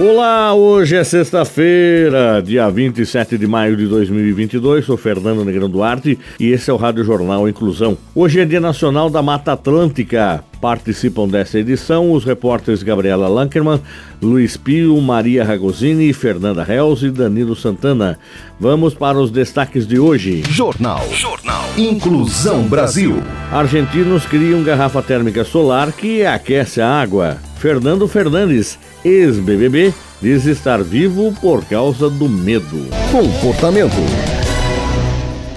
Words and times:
Olá, 0.00 0.54
hoje 0.54 0.94
é 0.94 1.02
sexta-feira, 1.02 2.40
dia 2.40 2.70
27 2.70 3.36
de 3.36 3.48
maio 3.48 3.76
de 3.76 3.84
2022. 3.88 4.84
Sou 4.84 4.96
Fernando 4.96 5.44
Negrão 5.44 5.68
Duarte 5.68 6.16
e 6.38 6.52
esse 6.52 6.70
é 6.70 6.72
o 6.72 6.76
Rádio 6.76 7.02
Jornal 7.02 7.48
Inclusão. 7.48 7.98
Hoje 8.14 8.38
é 8.38 8.44
Dia 8.44 8.60
Nacional 8.60 9.10
da 9.10 9.20
Mata 9.20 9.54
Atlântica. 9.54 10.44
Participam 10.60 11.26
dessa 11.26 11.58
edição 11.58 12.12
os 12.12 12.24
repórteres 12.24 12.84
Gabriela 12.84 13.26
Lankerman, 13.26 13.80
Luiz 14.22 14.56
Pio, 14.56 15.00
Maria 15.00 15.42
Ragosini, 15.44 16.12
Fernanda 16.12 16.62
Reus 16.62 17.02
e 17.02 17.10
Danilo 17.10 17.56
Santana. 17.56 18.20
Vamos 18.60 18.94
para 18.94 19.18
os 19.18 19.32
destaques 19.32 19.84
de 19.84 19.98
hoje. 19.98 20.44
Jornal. 20.48 21.08
Jornal. 21.12 21.64
Inclusão 21.76 22.68
Brasil. 22.68 23.20
Argentinos 23.50 24.24
criam 24.26 24.62
garrafa 24.62 25.02
térmica 25.02 25.44
solar 25.44 25.90
que 25.90 26.24
aquece 26.24 26.80
a 26.80 26.88
água. 26.88 27.47
Fernando 27.58 28.06
Fernandes, 28.06 28.78
ex-BBB, 29.04 29.92
diz 30.22 30.46
estar 30.46 30.80
vivo 30.80 31.34
por 31.40 31.64
causa 31.64 32.08
do 32.08 32.28
medo. 32.28 32.86
Comportamento. 33.10 33.96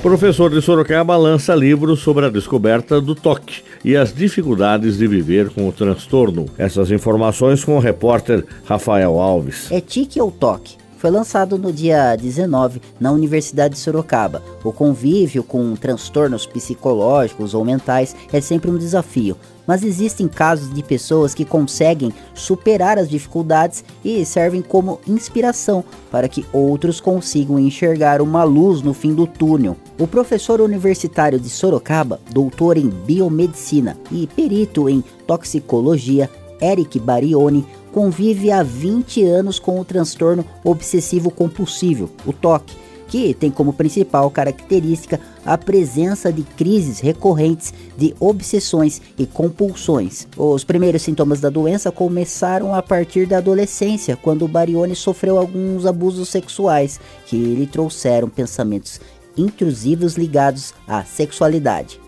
Professor 0.01 0.49
de 0.49 0.59
Sorocaba 0.63 1.15
lança 1.15 1.53
livro 1.53 1.95
sobre 1.95 2.25
a 2.25 2.29
descoberta 2.29 2.99
do 2.99 3.13
toque 3.13 3.61
e 3.85 3.95
as 3.95 4.11
dificuldades 4.11 4.97
de 4.97 5.05
viver 5.05 5.51
com 5.51 5.69
o 5.69 5.71
transtorno. 5.71 6.47
Essas 6.57 6.89
informações 6.89 7.63
com 7.63 7.77
o 7.77 7.79
repórter 7.79 8.43
Rafael 8.65 9.19
Alves. 9.19 9.71
É 9.71 9.79
tique 9.79 10.19
ou 10.19 10.31
toque? 10.31 10.80
Foi 11.01 11.09
lançado 11.09 11.57
no 11.57 11.73
dia 11.73 12.15
19 12.15 12.79
na 12.99 13.11
Universidade 13.11 13.73
de 13.73 13.79
Sorocaba. 13.79 14.43
O 14.63 14.71
convívio 14.71 15.43
com 15.43 15.75
transtornos 15.75 16.45
psicológicos 16.45 17.55
ou 17.55 17.65
mentais 17.65 18.15
é 18.31 18.39
sempre 18.39 18.69
um 18.69 18.77
desafio, 18.77 19.35
mas 19.65 19.81
existem 19.81 20.27
casos 20.27 20.71
de 20.71 20.83
pessoas 20.83 21.33
que 21.33 21.43
conseguem 21.43 22.13
superar 22.35 22.99
as 22.99 23.09
dificuldades 23.09 23.83
e 24.05 24.23
servem 24.23 24.61
como 24.61 25.01
inspiração 25.07 25.83
para 26.11 26.29
que 26.29 26.45
outros 26.53 27.01
consigam 27.01 27.57
enxergar 27.57 28.21
uma 28.21 28.43
luz 28.43 28.83
no 28.83 28.93
fim 28.93 29.15
do 29.15 29.25
túnel. 29.25 29.75
O 29.97 30.05
professor 30.05 30.61
universitário 30.61 31.39
de 31.39 31.49
Sorocaba, 31.49 32.19
doutor 32.31 32.77
em 32.77 32.87
biomedicina 32.87 33.97
e 34.11 34.27
perito 34.27 34.87
em 34.87 35.03
toxicologia, 35.25 36.29
Eric 36.61 36.99
Barioni, 36.99 37.65
convive 37.91 38.51
há 38.51 38.63
20 38.63 39.23
anos 39.23 39.59
com 39.59 39.79
o 39.79 39.85
transtorno 39.85 40.45
obsessivo 40.63 41.29
compulsivo, 41.29 42.09
o 42.25 42.33
TOC, 42.33 42.73
que 43.11 43.33
tem 43.33 43.51
como 43.51 43.73
principal 43.73 44.31
característica 44.31 45.19
a 45.45 45.57
presença 45.57 46.31
de 46.31 46.43
crises 46.43 46.99
recorrentes 46.99 47.73
de 47.97 48.15
obsessões 48.19 49.01
e 49.17 49.25
compulsões. 49.25 50.27
Os 50.37 50.63
primeiros 50.63 51.01
sintomas 51.01 51.41
da 51.41 51.49
doença 51.49 51.91
começaram 51.91 52.73
a 52.73 52.81
partir 52.81 53.27
da 53.27 53.39
adolescência, 53.39 54.15
quando 54.15 54.47
Barione 54.47 54.95
sofreu 54.95 55.37
alguns 55.37 55.85
abusos 55.85 56.29
sexuais 56.29 57.01
que 57.25 57.35
lhe 57.35 57.67
trouxeram 57.67 58.29
pensamentos 58.29 59.01
intrusivos 59.37 60.15
ligados 60.15 60.73
à 60.87 61.03
sexualidade. 61.03 62.00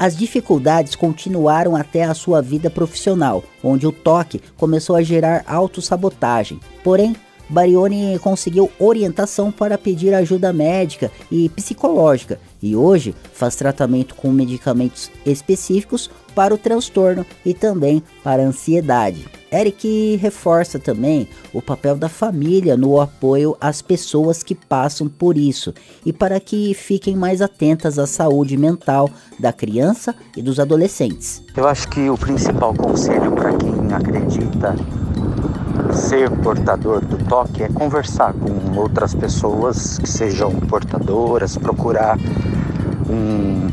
As 0.00 0.16
dificuldades 0.16 0.94
continuaram 0.94 1.76
até 1.76 2.04
a 2.04 2.14
sua 2.14 2.40
vida 2.40 2.70
profissional, 2.70 3.44
onde 3.62 3.86
o 3.86 3.92
toque 3.92 4.40
começou 4.56 4.96
a 4.96 5.02
gerar 5.02 5.44
autossabotagem. 5.46 6.58
Porém, 6.82 7.14
Barioni 7.50 8.18
conseguiu 8.18 8.70
orientação 8.78 9.52
para 9.52 9.76
pedir 9.76 10.14
ajuda 10.14 10.54
médica 10.54 11.12
e 11.30 11.50
psicológica 11.50 12.40
e 12.62 12.74
hoje 12.74 13.14
faz 13.34 13.56
tratamento 13.56 14.14
com 14.14 14.32
medicamentos 14.32 15.10
específicos 15.26 16.10
para 16.34 16.54
o 16.54 16.58
transtorno 16.58 17.26
e 17.44 17.52
também 17.52 18.02
para 18.24 18.42
a 18.42 18.46
ansiedade. 18.46 19.39
Eric 19.52 20.16
reforça 20.16 20.78
também 20.78 21.28
o 21.52 21.60
papel 21.60 21.96
da 21.96 22.08
família 22.08 22.76
no 22.76 23.00
apoio 23.00 23.56
às 23.60 23.82
pessoas 23.82 24.42
que 24.42 24.54
passam 24.54 25.08
por 25.08 25.36
isso 25.36 25.74
e 26.06 26.12
para 26.12 26.38
que 26.38 26.72
fiquem 26.74 27.16
mais 27.16 27.42
atentas 27.42 27.98
à 27.98 28.06
saúde 28.06 28.56
mental 28.56 29.10
da 29.38 29.52
criança 29.52 30.14
e 30.36 30.42
dos 30.42 30.60
adolescentes. 30.60 31.42
Eu 31.56 31.66
acho 31.66 31.88
que 31.88 32.08
o 32.08 32.16
principal 32.16 32.72
conselho 32.74 33.32
para 33.32 33.52
quem 33.56 33.92
acredita 33.92 34.76
ser 35.92 36.30
portador 36.30 37.04
do 37.04 37.18
toque 37.24 37.62
é 37.62 37.68
conversar 37.68 38.32
com 38.34 38.78
outras 38.78 39.14
pessoas 39.14 39.98
que 39.98 40.08
sejam 40.08 40.52
portadoras, 40.52 41.56
procurar 41.56 42.18
um 43.08 43.68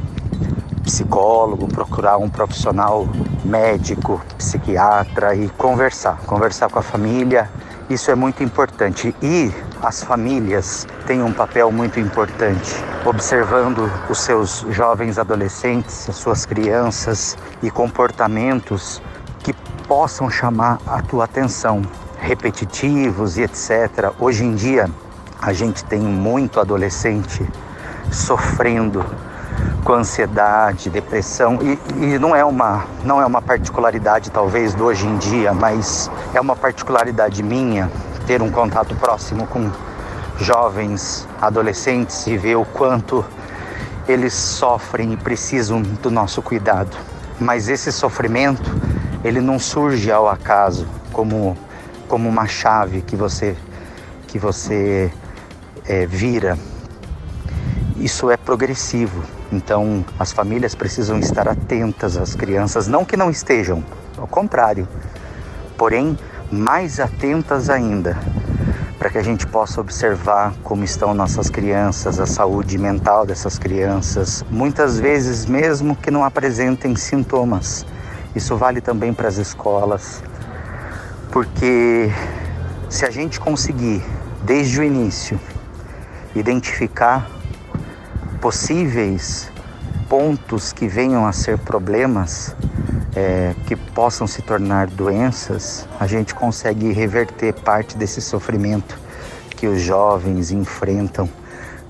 psicólogo, 0.83 1.67
procurar 1.67 2.17
um 2.17 2.29
profissional 2.29 3.07
médico, 3.47 4.21
psiquiatra 4.37 5.33
e 5.33 5.47
conversar, 5.49 6.17
conversar 6.25 6.69
com 6.69 6.79
a 6.79 6.83
família. 6.83 7.49
Isso 7.89 8.11
é 8.11 8.15
muito 8.15 8.43
importante 8.43 9.15
e 9.21 9.51
as 9.81 10.03
famílias 10.03 10.85
têm 11.05 11.23
um 11.23 11.31
papel 11.31 11.71
muito 11.71 11.99
importante, 11.99 12.75
observando 13.05 13.89
os 14.09 14.19
seus 14.19 14.65
jovens 14.71 15.17
adolescentes, 15.17 16.09
as 16.09 16.17
suas 16.17 16.45
crianças 16.45 17.37
e 17.63 17.71
comportamentos 17.71 19.01
que 19.39 19.53
possam 19.87 20.29
chamar 20.29 20.79
a 20.85 21.01
tua 21.01 21.23
atenção, 21.23 21.81
repetitivos 22.19 23.37
e 23.37 23.43
etc. 23.43 24.11
Hoje 24.19 24.43
em 24.43 24.53
dia, 24.53 24.89
a 25.41 25.53
gente 25.53 25.85
tem 25.85 26.01
muito 26.01 26.59
adolescente 26.59 27.47
sofrendo 28.11 29.05
com 29.87 29.93
ansiedade, 29.93 30.89
depressão 30.89 31.59
e, 31.61 31.79
e, 32.03 32.19
não 32.19 32.35
é 32.35 32.43
uma 32.43 32.85
não 33.05 33.21
é 33.21 33.25
uma 33.25 33.41
particularidade 33.41 34.29
talvez 34.29 34.73
do 34.73 34.83
hoje 34.83 35.07
em 35.07 35.15
dia, 35.17 35.53
mas 35.53 36.11
é 36.33 36.41
uma 36.41 36.57
particularidade 36.57 37.41
minha 37.41 37.89
ter 38.25 38.41
um 38.41 38.51
contato 38.51 38.93
próximo 38.95 39.47
com 39.47 39.71
jovens, 40.37 41.25
adolescentes 41.41 42.27
e 42.27 42.35
ver 42.35 42.57
o 42.57 42.65
quanto 42.65 43.23
eles 44.09 44.33
sofrem 44.33 45.13
e 45.13 45.15
precisam 45.15 45.81
do 45.81 46.11
nosso 46.11 46.41
cuidado. 46.41 46.97
Mas 47.39 47.69
esse 47.69 47.89
sofrimento, 47.89 48.69
ele 49.23 49.39
não 49.39 49.57
surge 49.57 50.11
ao 50.11 50.27
acaso 50.27 50.85
como 51.13 51.57
como 52.09 52.27
uma 52.27 52.45
chave 52.45 53.01
que 53.03 53.15
você 53.15 53.55
que 54.27 54.37
você 54.37 55.09
é, 55.85 56.05
vira 56.05 56.57
isso 57.95 58.29
é 58.29 58.35
progressivo. 58.35 59.36
Então, 59.51 60.03
as 60.19 60.31
famílias 60.31 60.75
precisam 60.75 61.19
estar 61.19 61.47
atentas 61.47 62.17
às 62.17 62.35
crianças, 62.35 62.87
não 62.87 63.05
que 63.05 63.15
não 63.15 63.29
estejam, 63.29 63.83
ao 64.17 64.27
contrário, 64.27 64.87
porém, 65.77 66.17
mais 66.51 66.99
atentas 66.99 67.69
ainda, 67.69 68.17
para 68.99 69.09
que 69.09 69.17
a 69.17 69.23
gente 69.23 69.47
possa 69.47 69.79
observar 69.79 70.53
como 70.63 70.83
estão 70.83 71.13
nossas 71.13 71.49
crianças, 71.49 72.19
a 72.19 72.25
saúde 72.25 72.77
mental 72.77 73.25
dessas 73.25 73.57
crianças, 73.57 74.43
muitas 74.49 74.99
vezes 74.99 75.45
mesmo 75.45 75.95
que 75.95 76.11
não 76.11 76.23
apresentem 76.23 76.95
sintomas. 76.95 77.85
Isso 78.35 78.57
vale 78.57 78.81
também 78.81 79.13
para 79.13 79.27
as 79.27 79.37
escolas, 79.37 80.21
porque 81.31 82.11
se 82.89 83.05
a 83.05 83.09
gente 83.09 83.39
conseguir, 83.39 84.03
desde 84.43 84.79
o 84.79 84.83
início, 84.83 85.39
identificar 86.35 87.29
possíveis 88.47 89.51
pontos 90.07 90.71
que 90.71 90.87
venham 90.87 91.25
a 91.27 91.33
ser 91.33 91.57
problemas, 91.57 92.55
é, 93.13 93.53
que 93.65 93.75
possam 93.75 94.25
se 94.25 94.41
tornar 94.41 94.87
doenças, 94.87 95.85
a 95.99 96.07
gente 96.07 96.33
consegue 96.33 96.93
reverter 96.93 97.53
parte 97.53 97.97
desse 97.97 98.21
sofrimento 98.21 98.97
que 99.49 99.67
os 99.67 99.81
jovens 99.81 100.49
enfrentam 100.49 101.29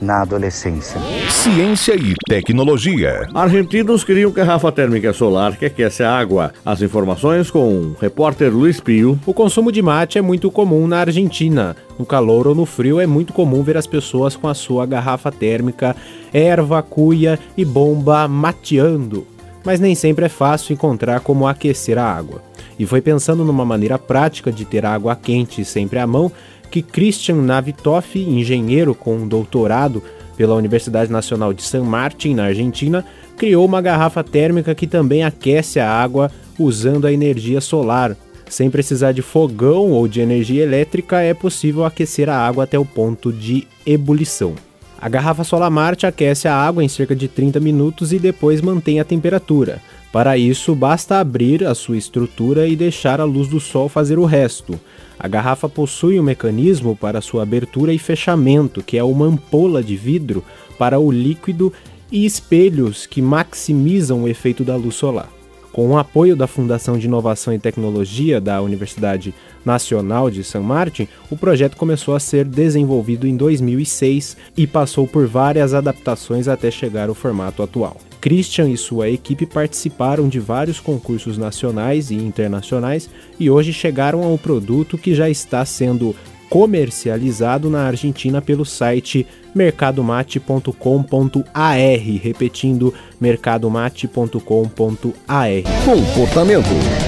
na 0.02 0.22
adolescência. 0.22 1.00
Ciência 1.30 1.96
e 1.96 2.14
tecnologia. 2.28 3.28
Argentinos 3.34 4.04
criam 4.04 4.32
garrafa 4.32 4.72
térmica 4.72 5.14
solar 5.14 5.58
que 5.58 5.66
aquece 5.66 6.04
a 6.04 6.18
água. 6.18 6.54
As 6.66 6.82
informações 6.82 7.50
com 7.50 7.68
o 7.68 7.96
repórter 8.00 8.54
Luiz 8.54 8.80
Pio. 8.80 9.20
O 9.26 9.34
consumo 9.34 9.72
de 9.72 9.82
mate 9.82 10.18
é 10.18 10.22
muito 10.22 10.52
comum 10.52 10.88
na 10.88 11.00
Argentina. 11.00 11.76
No 11.98 12.06
calor 12.06 12.48
ou 12.48 12.56
no 12.56 12.66
frio 12.66 13.00
é 13.00 13.08
muito 13.08 13.34
comum 13.34 13.64
ver 13.64 13.78
as 13.78 13.88
pessoas 13.88 14.36
com 14.36 14.48
a 14.48 14.54
sua 14.54 14.86
garrafa 14.86 15.32
térmica, 15.32 15.96
erva, 16.34 16.82
cuia 16.84 17.40
e 17.58 17.66
bomba 17.66 18.28
mateando. 18.28 19.26
Mas 19.66 19.80
nem 19.80 19.96
sempre 19.96 20.26
é 20.26 20.30
fácil 20.30 20.74
encontrar 20.74 21.20
como 21.20 21.48
aquecer 21.48 21.98
a 21.98 22.06
água. 22.06 22.42
E 22.80 22.86
foi 22.86 23.02
pensando 23.02 23.44
numa 23.44 23.66
maneira 23.66 23.98
prática 23.98 24.52
de 24.52 24.64
ter 24.64 24.86
água 24.86 25.16
quente 25.16 25.66
sempre 25.66 25.98
à 26.00 26.06
mão 26.06 26.32
que 26.70 26.82
Christian 26.82 27.38
Navitoff, 27.38 28.20
engenheiro 28.20 28.94
com 28.94 29.28
doutorado 29.28 30.04
pela 30.36 30.56
Universidade 30.56 31.12
Nacional 31.12 31.54
de 31.54 31.64
San 31.64 31.84
Martín, 31.84 32.36
na 32.36 32.46
Argentina, 32.46 33.04
criou 33.36 33.66
uma 33.66 33.82
garrafa 33.82 34.24
térmica 34.24 34.76
que 34.76 34.86
também 34.86 35.24
aquece 35.24 35.80
a 35.80 35.90
água 35.90 36.32
usando 36.60 37.06
a 37.06 37.12
energia 37.12 37.60
solar. 37.60 38.16
Sem 38.50 38.70
precisar 38.70 39.12
de 39.12 39.22
fogão 39.22 39.92
ou 39.92 40.08
de 40.08 40.22
energia 40.22 40.64
elétrica, 40.64 41.22
é 41.22 41.34
possível 41.34 41.84
aquecer 41.84 42.30
a 42.30 42.38
água 42.38 42.64
até 42.64 42.80
o 42.80 42.86
ponto 42.86 43.34
de 43.34 43.68
ebulição. 43.86 44.56
A 45.00 45.10
garrafa 45.10 45.44
Solamarte 45.44 46.08
aquece 46.08 46.48
a 46.48 46.56
água 46.56 46.84
em 46.84 46.88
cerca 46.88 47.16
de 47.16 47.28
30 47.28 47.60
minutos 47.60 48.12
e 48.14 48.18
depois 48.18 48.62
mantém 48.62 49.00
a 49.00 49.06
temperatura. 49.06 49.80
Para 50.12 50.38
isso, 50.38 50.74
basta 50.74 51.20
abrir 51.20 51.66
a 51.66 51.76
sua 51.76 51.98
estrutura 51.98 52.68
e 52.68 52.76
deixar 52.76 53.20
a 53.20 53.26
luz 53.26 53.48
do 53.48 53.60
sol 53.60 53.90
fazer 53.90 54.18
o 54.18 54.26
resto. 54.26 54.80
A 55.20 55.28
garrafa 55.28 55.68
possui 55.68 56.20
um 56.20 56.24
mecanismo 56.24 56.96
para 56.96 57.22
sua 57.22 57.44
abertura 57.44 57.94
e 57.94 58.00
fechamento, 58.00 58.84
que 58.84 58.98
é 58.98 59.04
uma 59.04 59.26
ampola 59.26 59.84
de 59.84 59.96
vidro 59.96 60.44
para 60.78 61.00
o 61.00 61.12
líquido 61.12 61.74
e 62.12 62.26
espelhos 62.26 63.06
que 63.06 63.22
maximizam 63.22 64.24
o 64.24 64.28
efeito 64.28 64.64
da 64.64 64.76
luz 64.76 64.96
solar. 64.96 65.30
Com 65.74 65.90
o 65.90 65.98
apoio 65.98 66.36
da 66.36 66.48
Fundação 66.48 66.98
de 66.98 67.06
Inovação 67.06 67.54
e 67.54 67.60
Tecnologia 67.60 68.42
da 68.42 68.62
Universidade 68.62 69.34
Nacional 69.64 70.32
de 70.32 70.44
San 70.44 70.62
Martin, 70.62 71.08
o 71.30 71.38
projeto 71.38 71.78
começou 71.78 72.16
a 72.16 72.20
ser 72.20 72.46
desenvolvido 72.46 73.28
em 73.28 73.36
2006 73.36 74.38
e 74.56 74.66
passou 74.66 75.06
por 75.06 75.28
várias 75.28 75.76
adaptações 75.76 76.48
até 76.48 76.72
chegar 76.72 77.10
ao 77.10 77.16
formato 77.16 77.62
atual. 77.62 77.98
Christian 78.20 78.70
e 78.70 78.78
sua 78.78 79.10
equipe 79.10 79.46
participaram 79.46 80.28
de 80.28 80.40
vários 80.40 80.80
concursos 80.80 81.38
nacionais 81.38 82.10
e 82.12 82.16
internacionais 82.16 83.10
e 83.40 83.50
hoje 83.50 83.72
chegaram 83.72 84.24
ao 84.24 84.38
produto 84.38 84.98
que 84.98 85.16
já 85.16 85.30
está 85.30 85.64
sendo 85.66 86.14
comercializado 86.50 87.70
na 87.70 87.86
Argentina 87.86 88.42
pelo 88.42 88.66
site 88.66 89.28
mercadomate.com.ar, 89.54 91.78
repetindo 92.22 92.94
mercadomate.com.ar. 93.20 95.50
Comportamento. 95.86 97.07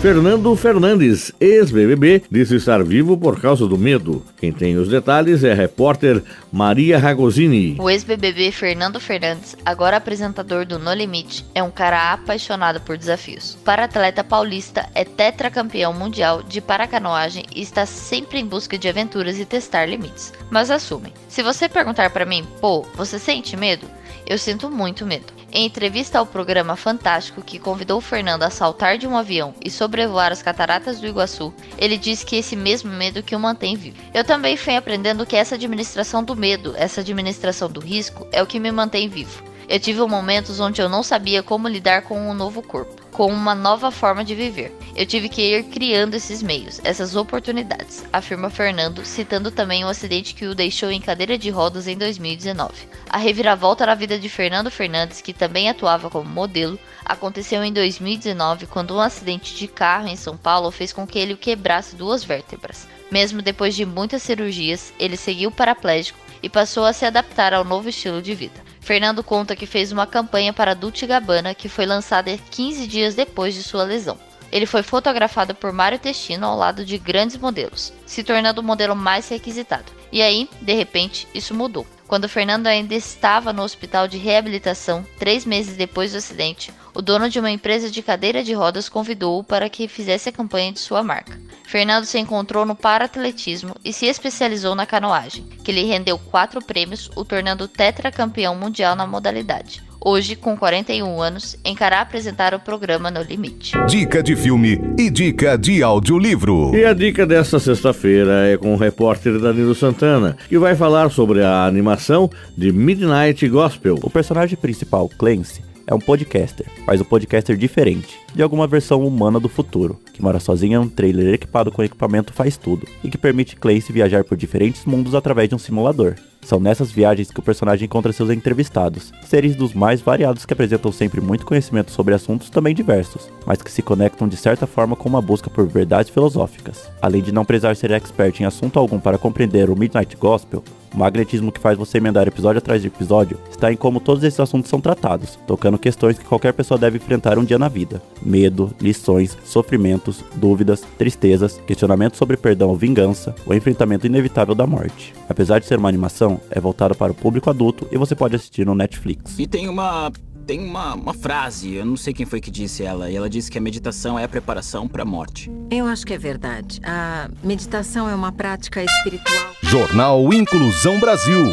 Fernando 0.00 0.54
Fernandes, 0.54 1.32
ex-BBB, 1.40 2.24
disse 2.30 2.56
estar 2.56 2.84
vivo 2.84 3.16
por 3.16 3.40
causa 3.40 3.66
do 3.66 3.78
medo. 3.78 4.22
Quem 4.36 4.52
tem 4.52 4.76
os 4.76 4.88
detalhes 4.88 5.42
é 5.42 5.52
a 5.52 5.54
repórter 5.54 6.22
Maria 6.52 6.98
Ragosini. 6.98 7.76
O 7.80 7.88
ex-BBB 7.88 8.52
Fernando 8.52 9.00
Fernandes, 9.00 9.56
agora 9.64 9.96
apresentador 9.96 10.66
do 10.66 10.78
No 10.78 10.92
Limite, 10.92 11.46
é 11.54 11.62
um 11.62 11.70
cara 11.70 12.12
apaixonado 12.12 12.80
por 12.82 12.98
desafios. 12.98 13.54
O 13.54 13.58
para-atleta 13.64 14.22
paulista 14.22 14.86
é 14.94 15.02
tetracampeão 15.02 15.94
mundial 15.94 16.42
de 16.42 16.60
paracanoagem 16.60 17.44
e 17.54 17.62
está 17.62 17.86
sempre 17.86 18.38
em 18.38 18.46
busca 18.46 18.76
de 18.76 18.88
aventuras 18.88 19.38
e 19.40 19.46
testar 19.46 19.86
limites. 19.86 20.32
Mas 20.50 20.70
assume, 20.70 21.12
se 21.26 21.42
você 21.42 21.68
perguntar 21.70 22.10
para 22.10 22.26
mim, 22.26 22.44
pô, 22.60 22.82
você 22.94 23.18
sente 23.18 23.56
medo? 23.56 23.86
Eu 24.26 24.38
sinto 24.38 24.70
muito 24.70 25.06
medo. 25.06 25.32
Em 25.52 25.64
entrevista 25.64 26.18
ao 26.18 26.26
programa 26.26 26.76
Fantástico, 26.76 27.42
que 27.42 27.58
convidou 27.58 28.00
Fernando 28.00 28.42
a 28.42 28.50
saltar 28.50 28.98
de 28.98 29.06
um 29.06 29.16
avião 29.16 29.54
e 29.64 29.70
sobrevoar 29.70 30.32
as 30.32 30.42
cataratas 30.42 31.00
do 31.00 31.06
Iguaçu, 31.06 31.54
ele 31.78 31.96
disse 31.96 32.26
que 32.26 32.36
esse 32.36 32.56
mesmo 32.56 32.90
medo 32.90 33.22
que 33.22 33.34
o 33.34 33.40
mantém 33.40 33.76
vivo. 33.76 33.96
Eu 34.12 34.24
também 34.24 34.56
fui 34.56 34.76
aprendendo 34.76 35.24
que 35.24 35.36
essa 35.36 35.54
administração 35.54 36.22
do 36.22 36.36
medo, 36.36 36.74
essa 36.76 37.00
administração 37.00 37.70
do 37.70 37.80
risco, 37.80 38.26
é 38.32 38.42
o 38.42 38.46
que 38.46 38.60
me 38.60 38.72
mantém 38.72 39.08
vivo. 39.08 39.55
Eu 39.68 39.80
tive 39.80 40.00
momentos 40.06 40.60
onde 40.60 40.80
eu 40.80 40.88
não 40.88 41.02
sabia 41.02 41.42
como 41.42 41.66
lidar 41.66 42.02
com 42.02 42.30
um 42.30 42.32
novo 42.32 42.62
corpo, 42.62 43.02
com 43.10 43.26
uma 43.26 43.52
nova 43.52 43.90
forma 43.90 44.24
de 44.24 44.32
viver. 44.32 44.72
Eu 44.94 45.04
tive 45.04 45.28
que 45.28 45.42
ir 45.42 45.64
criando 45.64 46.14
esses 46.14 46.40
meios, 46.40 46.80
essas 46.84 47.16
oportunidades, 47.16 48.04
afirma 48.12 48.48
Fernando, 48.48 49.04
citando 49.04 49.50
também 49.50 49.84
o 49.84 49.88
acidente 49.88 50.34
que 50.34 50.46
o 50.46 50.54
deixou 50.54 50.92
em 50.92 51.00
cadeira 51.00 51.36
de 51.36 51.50
rodas 51.50 51.88
em 51.88 51.98
2019. 51.98 52.72
A 53.10 53.18
reviravolta 53.18 53.84
na 53.84 53.96
vida 53.96 54.16
de 54.16 54.28
Fernando 54.28 54.70
Fernandes, 54.70 55.20
que 55.20 55.32
também 55.32 55.68
atuava 55.68 56.08
como 56.08 56.30
modelo, 56.30 56.78
aconteceu 57.04 57.64
em 57.64 57.72
2019 57.72 58.66
quando 58.66 58.94
um 58.94 59.00
acidente 59.00 59.56
de 59.56 59.66
carro 59.66 60.06
em 60.06 60.16
São 60.16 60.36
Paulo 60.36 60.70
fez 60.70 60.92
com 60.92 61.04
que 61.04 61.18
ele 61.18 61.34
quebrasse 61.34 61.96
duas 61.96 62.22
vértebras. 62.22 62.86
Mesmo 63.10 63.42
depois 63.42 63.74
de 63.74 63.84
muitas 63.84 64.22
cirurgias, 64.22 64.92
ele 64.96 65.16
seguiu 65.16 65.50
paraplégico 65.50 66.18
e 66.40 66.48
passou 66.48 66.84
a 66.84 66.92
se 66.92 67.04
adaptar 67.04 67.52
ao 67.52 67.64
novo 67.64 67.88
estilo 67.88 68.22
de 68.22 68.34
vida. 68.34 68.65
Fernando 68.86 69.24
conta 69.24 69.56
que 69.56 69.66
fez 69.66 69.90
uma 69.90 70.06
campanha 70.06 70.52
para 70.52 70.72
Dolce 70.72 71.08
Gabbana 71.08 71.56
que 71.56 71.68
foi 71.68 71.84
lançada 71.84 72.38
15 72.52 72.86
dias 72.86 73.16
depois 73.16 73.52
de 73.52 73.64
sua 73.64 73.82
lesão. 73.82 74.16
Ele 74.52 74.64
foi 74.64 74.84
fotografado 74.84 75.56
por 75.56 75.72
Mário 75.72 75.98
Testino 75.98 76.46
ao 76.46 76.56
lado 76.56 76.84
de 76.84 76.96
grandes 76.96 77.36
modelos, 77.36 77.92
se 78.06 78.22
tornando 78.22 78.60
o 78.60 78.64
modelo 78.64 78.94
mais 78.94 79.28
requisitado. 79.28 79.90
E 80.12 80.22
aí, 80.22 80.48
de 80.62 80.72
repente, 80.72 81.26
isso 81.34 81.52
mudou. 81.52 81.84
Quando 82.06 82.28
Fernando 82.28 82.68
ainda 82.68 82.94
estava 82.94 83.52
no 83.52 83.64
hospital 83.64 84.06
de 84.06 84.18
reabilitação, 84.18 85.04
três 85.18 85.44
meses 85.44 85.76
depois 85.76 86.12
do 86.12 86.18
acidente, 86.18 86.72
o 86.96 87.02
dono 87.02 87.28
de 87.28 87.38
uma 87.38 87.50
empresa 87.50 87.90
de 87.90 88.00
cadeira 88.00 88.42
de 88.42 88.54
rodas 88.54 88.88
convidou-o 88.88 89.44
para 89.44 89.68
que 89.68 89.86
fizesse 89.86 90.30
a 90.30 90.32
campanha 90.32 90.72
de 90.72 90.80
sua 90.80 91.02
marca. 91.02 91.38
Fernando 91.66 92.06
se 92.06 92.18
encontrou 92.18 92.64
no 92.64 92.74
paratletismo 92.74 93.74
e 93.84 93.92
se 93.92 94.06
especializou 94.06 94.74
na 94.74 94.86
canoagem, 94.86 95.44
que 95.62 95.72
lhe 95.72 95.84
rendeu 95.84 96.18
quatro 96.18 96.64
prêmios, 96.64 97.10
o 97.14 97.22
tornando 97.22 97.68
tetracampeão 97.68 98.54
mundial 98.54 98.96
na 98.96 99.06
modalidade. 99.06 99.82
Hoje, 100.02 100.36
com 100.36 100.56
41 100.56 101.20
anos, 101.20 101.56
encará 101.64 102.00
apresentar 102.00 102.54
o 102.54 102.60
programa 102.60 103.10
No 103.10 103.20
Limite. 103.20 103.72
Dica 103.86 104.22
de 104.22 104.34
filme 104.34 104.80
e 104.98 105.10
dica 105.10 105.58
de 105.58 105.82
audiolivro. 105.82 106.74
E 106.74 106.84
a 106.84 106.94
dica 106.94 107.26
desta 107.26 107.58
sexta-feira 107.58 108.46
é 108.46 108.56
com 108.56 108.72
o 108.72 108.78
repórter 108.78 109.38
Danilo 109.38 109.74
Santana, 109.74 110.36
que 110.48 110.58
vai 110.58 110.74
falar 110.74 111.10
sobre 111.10 111.42
a 111.42 111.66
animação 111.66 112.30
de 112.56 112.72
Midnight 112.72 113.46
Gospel. 113.48 113.98
O 114.00 114.08
personagem 114.08 114.56
principal, 114.56 115.10
Clancy, 115.18 115.62
é 115.86 115.94
um 115.94 115.98
podcaster, 115.98 116.66
mas 116.86 117.00
um 117.00 117.04
podcaster 117.04 117.56
diferente, 117.56 118.18
de 118.34 118.42
alguma 118.42 118.66
versão 118.66 119.06
humana 119.06 119.38
do 119.38 119.48
futuro, 119.48 119.98
que 120.12 120.22
mora 120.22 120.40
sozinho 120.40 120.80
em 120.80 120.84
um 120.84 120.88
trailer 120.88 121.34
equipado 121.34 121.70
com 121.70 121.82
equipamento 121.82 122.32
faz 122.32 122.56
tudo, 122.56 122.86
e 123.04 123.08
que 123.08 123.16
permite 123.16 123.56
Clancy 123.56 123.92
viajar 123.92 124.24
por 124.24 124.36
diferentes 124.36 124.84
mundos 124.84 125.14
através 125.14 125.48
de 125.48 125.54
um 125.54 125.58
simulador. 125.58 126.14
São 126.42 126.60
nessas 126.60 126.92
viagens 126.92 127.30
que 127.30 127.40
o 127.40 127.42
personagem 127.42 127.86
encontra 127.86 128.12
seus 128.12 128.30
entrevistados, 128.30 129.12
seres 129.24 129.56
dos 129.56 129.74
mais 129.74 130.00
variados 130.00 130.46
que 130.46 130.52
apresentam 130.52 130.92
sempre 130.92 131.20
muito 131.20 131.44
conhecimento 131.44 131.90
sobre 131.90 132.14
assuntos 132.14 132.50
também 132.50 132.72
diversos, 132.72 133.28
mas 133.44 133.60
que 133.60 133.70
se 133.70 133.82
conectam 133.82 134.28
de 134.28 134.36
certa 134.36 134.64
forma 134.64 134.94
com 134.94 135.08
uma 135.08 135.20
busca 135.20 135.50
por 135.50 135.66
verdades 135.66 136.10
filosóficas. 136.10 136.88
Além 137.02 137.20
de 137.20 137.32
não 137.32 137.44
precisar 137.44 137.74
ser 137.74 137.90
expert 137.90 138.40
em 138.40 138.44
assunto 138.44 138.78
algum 138.78 139.00
para 139.00 139.18
compreender 139.18 139.70
o 139.70 139.76
Midnight 139.76 140.16
Gospel, 140.16 140.62
o 140.96 140.98
magnetismo 140.98 141.52
que 141.52 141.60
faz 141.60 141.76
você 141.76 141.98
emendar 141.98 142.26
episódio 142.26 142.58
atrás 142.58 142.80
de 142.80 142.88
episódio 142.88 143.38
está 143.50 143.70
em 143.70 143.76
como 143.76 144.00
todos 144.00 144.24
esses 144.24 144.40
assuntos 144.40 144.70
são 144.70 144.80
tratados, 144.80 145.38
tocando 145.46 145.78
questões 145.78 146.18
que 146.18 146.24
qualquer 146.24 146.54
pessoa 146.54 146.78
deve 146.78 146.96
enfrentar 146.96 147.38
um 147.38 147.44
dia 147.44 147.58
na 147.58 147.68
vida: 147.68 148.02
medo, 148.22 148.74
lições, 148.80 149.36
sofrimentos, 149.44 150.24
dúvidas, 150.34 150.82
tristezas, 150.96 151.60
questionamentos 151.66 152.18
sobre 152.18 152.38
perdão 152.38 152.70
ou 152.70 152.76
vingança, 152.76 153.34
o 153.44 153.52
enfrentamento 153.52 154.06
inevitável 154.06 154.54
da 154.54 154.66
morte. 154.66 155.14
Apesar 155.28 155.58
de 155.58 155.66
ser 155.66 155.78
uma 155.78 155.88
animação, 155.88 156.40
é 156.50 156.58
voltado 156.58 156.94
para 156.94 157.12
o 157.12 157.14
público 157.14 157.50
adulto 157.50 157.86
e 157.92 157.98
você 157.98 158.14
pode 158.14 158.34
assistir 158.34 158.64
no 158.64 158.74
Netflix. 158.74 159.38
E 159.38 159.46
tem 159.46 159.68
uma 159.68 160.10
tem 160.46 160.60
uma, 160.60 160.94
uma 160.94 161.12
frase, 161.12 161.74
eu 161.74 161.84
não 161.84 161.96
sei 161.96 162.14
quem 162.14 162.24
foi 162.24 162.40
que 162.40 162.50
disse 162.50 162.84
ela, 162.84 163.10
e 163.10 163.16
ela 163.16 163.28
disse 163.28 163.50
que 163.50 163.58
a 163.58 163.60
meditação 163.60 164.18
é 164.18 164.24
a 164.24 164.28
preparação 164.28 164.86
para 164.86 165.02
a 165.02 165.04
morte. 165.04 165.50
Eu 165.70 165.86
acho 165.86 166.06
que 166.06 166.14
é 166.14 166.18
verdade. 166.18 166.80
A 166.84 167.28
meditação 167.42 168.08
é 168.08 168.14
uma 168.14 168.30
prática 168.30 168.82
espiritual. 168.82 169.52
Jornal 169.62 170.32
Inclusão 170.32 171.00
Brasil. 171.00 171.52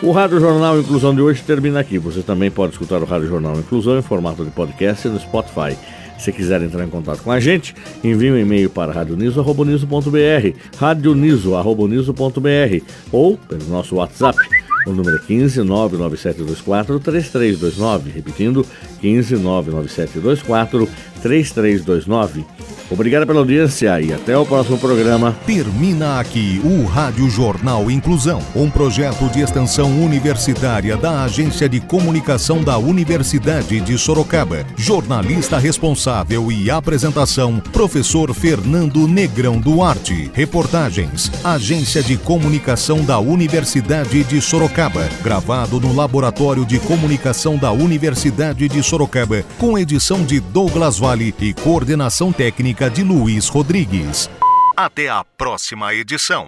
O 0.00 0.12
Rádio 0.12 0.38
Jornal 0.38 0.78
Inclusão 0.78 1.12
de 1.12 1.20
hoje 1.20 1.42
termina 1.42 1.80
aqui. 1.80 1.98
Você 1.98 2.22
também 2.22 2.50
pode 2.50 2.74
escutar 2.74 3.02
o 3.02 3.04
Rádio 3.04 3.26
Jornal 3.26 3.58
Inclusão 3.58 3.98
em 3.98 4.02
formato 4.02 4.44
de 4.44 4.50
podcast 4.50 5.08
no 5.08 5.18
Spotify. 5.18 5.76
Se 6.16 6.32
quiser 6.32 6.62
entrar 6.62 6.84
em 6.84 6.88
contato 6.88 7.22
com 7.22 7.32
a 7.32 7.40
gente, 7.40 7.74
envie 8.02 8.30
um 8.30 8.38
e-mail 8.38 8.70
para 8.70 8.92
radioniso.br, 8.92 9.48
radioniso.br 10.76 12.84
ou 13.10 13.36
pelo 13.36 13.64
nosso 13.66 13.96
WhatsApp. 13.96 14.38
O 14.88 14.92
número 14.94 15.16
é 15.16 15.20
15 15.20 15.62
99724 15.64 16.98
3329. 16.98 18.10
Repetindo, 18.10 18.66
15 19.00 19.36
99724 19.36 20.88
3329. 21.22 22.44
Obrigado 22.90 23.26
pela 23.26 23.40
audiência 23.40 24.00
e 24.00 24.14
até 24.14 24.36
o 24.36 24.46
próximo 24.46 24.78
programa. 24.78 25.36
Termina 25.44 26.18
aqui 26.18 26.58
o 26.64 26.86
Rádio 26.86 27.28
Jornal 27.28 27.90
Inclusão, 27.90 28.42
um 28.56 28.70
projeto 28.70 29.28
de 29.28 29.40
extensão 29.40 29.90
universitária 30.02 30.96
da 30.96 31.22
Agência 31.24 31.68
de 31.68 31.80
Comunicação 31.80 32.62
da 32.62 32.78
Universidade 32.78 33.78
de 33.80 33.98
Sorocaba. 33.98 34.64
Jornalista 34.74 35.58
responsável 35.58 36.50
e 36.50 36.70
apresentação, 36.70 37.60
professor 37.72 38.32
Fernando 38.32 39.06
Negrão 39.06 39.60
Duarte. 39.60 40.30
Reportagens, 40.32 41.30
Agência 41.44 42.02
de 42.02 42.16
Comunicação 42.16 43.04
da 43.04 43.18
Universidade 43.18 44.24
de 44.24 44.40
Sorocaba. 44.40 45.06
Gravado 45.22 45.78
no 45.78 45.94
Laboratório 45.94 46.64
de 46.64 46.78
Comunicação 46.78 47.58
da 47.58 47.70
Universidade 47.70 48.66
de 48.66 48.82
Sorocaba, 48.88 49.42
com 49.58 49.78
edição 49.78 50.24
de 50.24 50.40
Douglas 50.40 50.98
Vale 50.98 51.34
e 51.38 51.52
coordenação 51.52 52.32
técnica 52.32 52.88
de 52.88 53.02
Luiz 53.02 53.46
Rodrigues. 53.46 54.30
Até 54.74 55.10
a 55.10 55.22
próxima 55.22 55.92
edição. 55.92 56.46